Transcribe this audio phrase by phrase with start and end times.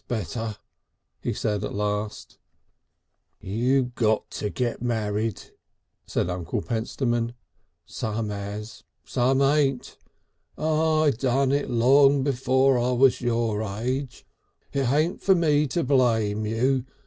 [0.07, 0.57] "That's better,"
[1.21, 2.39] he said at last.
[3.39, 5.43] "You got to get married,"
[6.07, 7.35] said Uncle Pentstemon.
[7.85, 8.83] "Some has.
[9.05, 9.99] Some hain't.
[10.57, 14.25] I done it long before I was your age.
[14.73, 16.83] It hain't for me to blame you.